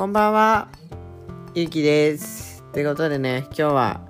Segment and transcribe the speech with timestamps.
[0.00, 0.68] こんばんは、
[1.54, 2.64] ゆうきです。
[2.70, 4.00] ってことでね、今日は、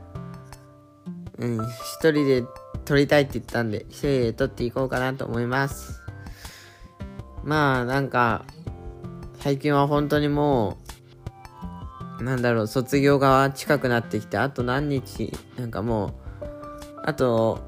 [1.37, 2.45] うん、一人で
[2.85, 6.01] 撮りたいって言ったんで、一人で撮っていこうかなと思います。
[7.43, 8.45] まあ、なんか、
[9.41, 10.79] 最近は本当にも
[12.21, 16.13] う、なんだろう、卒業が近くなってきて、あと何日、なんかもう、
[17.03, 17.65] あと、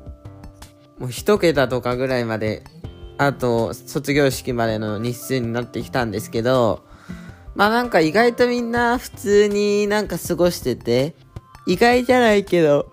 [1.01, 2.63] もう一桁とかぐらいまで、
[3.19, 6.85] あと、卒業式までの日数になってきたんですけど、
[7.55, 11.15] まあなんか意外とみんな普通になんか過ごしてて、
[11.67, 12.91] 意外じゃないけど、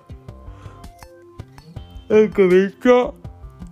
[2.10, 3.14] なんかめっちゃ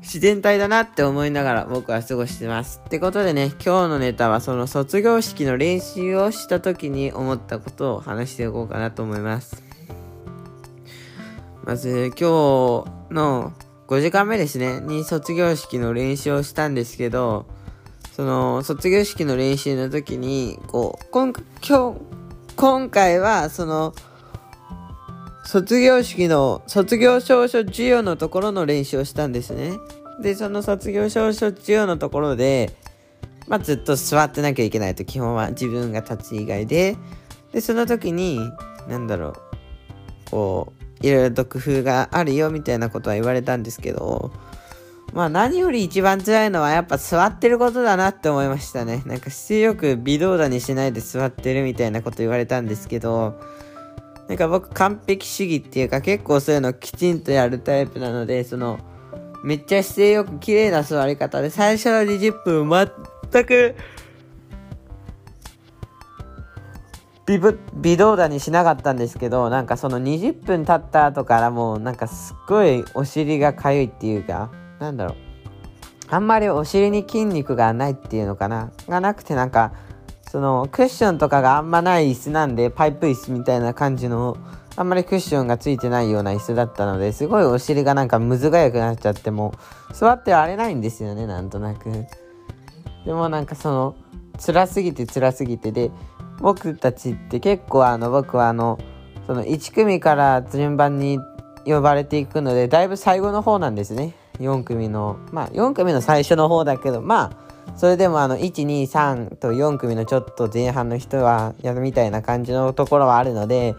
[0.01, 2.81] 自然体だなって思いながら僕は過ごしてます。
[2.85, 9.61] ってことでね、今日のネタはその卒業式の練習をした時に思ったことを話していこうかなと思います。
[11.65, 13.51] まず今日の
[13.87, 17.45] 5時間目ですね、に卒業式の練習をしたんですけど、
[18.17, 21.31] その卒業式の練習の時に、こう、今
[21.63, 21.99] 今日、
[22.55, 23.93] 今回はその、
[25.45, 29.73] 卒業式の卒業証書授与のところの練習をしたんですね。
[30.19, 32.75] で、その卒業証書授与のところで、
[33.47, 36.97] まあ、ずっと座ってなきゃいけないと基本は自分が立つ以外で、
[37.51, 38.39] で、その時に、
[38.89, 39.35] なんだろう、
[40.31, 44.31] こう、いろいろと工夫があるよみたいなことは言われたんですけど、
[45.13, 49.03] まあ何より一番辛いのはやっぱ座ってることだなって思いましたね。
[49.05, 53.39] なんか姿勢よく微動だにしないで座ってるみたいなこと言われたんですけど、
[54.27, 58.79] なんか僕完璧主義っていうか結構そういうのきちんとやるタイプなので、その、
[59.43, 62.69] めっちゃ姿勢よく綺麗な座り方で最初の20分
[63.31, 63.75] 全く
[67.27, 67.39] 微
[67.75, 74.49] 微動だにしなかったんですけどなんかその20分経った後からもうなんかすっごいお尻がかゆいっていうか
[74.79, 75.15] なんだろう。
[76.09, 78.71] あんまりお尻に筋肉がないっていうのかな。
[78.87, 79.73] がなくてなんか
[80.29, 84.37] そのクッションとかがあんまない椅子なんでパイプ椅子みたいな感じの
[84.75, 89.53] あんまりクッションがついてないような椅子だったのですごいお尻がなんかむずがゆくなっちゃっても
[89.93, 92.05] 座ってられないんですよねなんとなく。
[93.05, 93.95] でもなんかその
[94.37, 95.71] 辛すぎて辛すぎて。
[95.71, 95.91] で
[96.39, 98.77] 僕たちって結構あの僕はあの
[99.25, 101.19] その1組から順番に
[101.65, 104.15] 呼ばれていくのでだいぶ最後の方なんですね。
[104.39, 113.75] 4組のまあ4組の最初の方だけどまあそれでもあの123と4組のちょっと前半の人はやるみたいな感じのところはあるので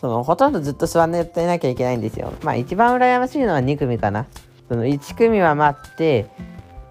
[0.00, 2.32] そのほとんどずっと座っていなきゃいけないんですよ。
[2.42, 4.26] まあ一番羨ましいのは2組かな。
[4.68, 6.26] その1組は待って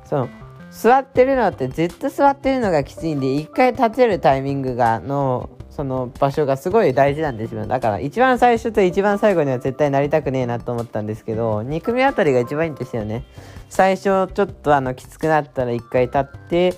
[0.06, 0.30] その
[0.73, 13.23] 座ってるのってずっと座ってるのがきついんで一回立てるタイミングがのその場所がすごい大事なんですよだから一番最初と一番最後には絶対なりたくねえなと思ったんですけど2組あたりが一番いいんですよね。
[13.69, 16.75] 最初ちょっとあのきつくなったら一回立って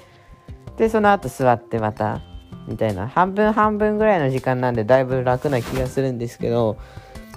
[0.77, 2.21] でその後座ってまた
[2.67, 3.07] みたいな。
[3.07, 6.77] 半分半分ぐらいの時間なんでだいぶ楽な気がするんですけど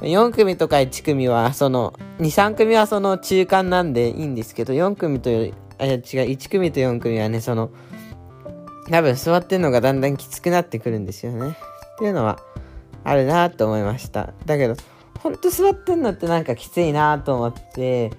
[0.01, 5.31] 4組とか1組はその23組はその中間なんでいいんですけど4組と
[5.79, 7.71] あいや違う1組と4組はねその
[8.91, 11.51] 多分座ってるのがだんだんきつくなってくるんですよね。
[11.51, 12.39] っていうのは
[13.05, 14.33] あるなと思いました。
[14.47, 14.77] だけど
[15.21, 18.11] ほんと座ってんのってなんかきついなと思って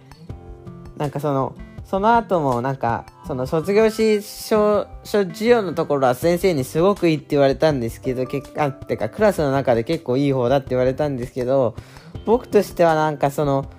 [0.98, 1.56] なんかその
[1.86, 11.76] その後もなんかその卒業証書授与のところは先生にすごくいいって言われたんですけど結果ってかクラスの中で結構いい方だって言われたんですけど
[12.26, 13.72] 僕としてはなんかその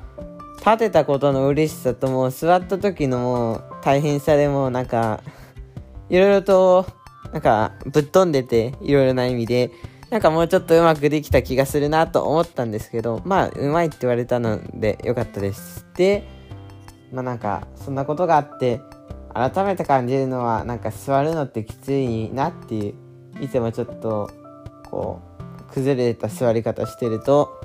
[0.57, 5.23] 立てたことの嬉しさともう座った時のもう大変さでもなんか
[6.09, 6.87] いろいろと
[7.33, 9.71] なんかぶっ飛んでていろいろな意味で
[10.11, 15.87] なんかもうちょっとうまくできた気がするなと思ったんですけどまあうまいって言われたのでよかったです。
[15.95, 16.27] で
[17.13, 18.81] まあなんかそんなことがあって
[19.33, 22.95] 改めて感じるのはなんか座るのってきついなってい
[23.41, 24.31] ういつもちょっと
[24.91, 25.21] こ
[25.71, 27.61] う崩れた座り方してると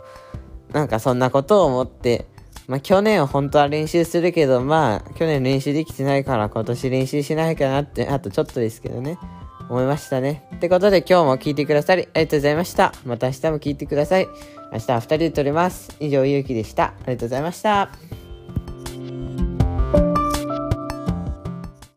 [0.72, 2.28] なんかそんなことを思って
[2.68, 9.18] まあ去年は本当は練習するけどまあ去年練習できてないから今年練習しないかなってあとちょっとですけどね
[9.70, 10.48] 思いましたね。
[10.56, 12.94] ってことで今日も聞いてくださりありがとうございました。
[13.06, 14.28] また明日も聞いてください。
[14.72, 15.96] 明日は2人で撮ります。
[16.00, 16.86] 以上、ゆうきでした。
[16.86, 18.25] ありがとうございました。